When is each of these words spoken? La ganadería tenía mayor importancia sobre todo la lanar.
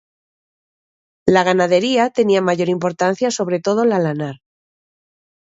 La 1.27 1.43
ganadería 1.43 2.09
tenía 2.09 2.41
mayor 2.41 2.69
importancia 2.69 3.29
sobre 3.29 3.59
todo 3.59 3.85
la 3.85 3.99
lanar. 3.99 4.37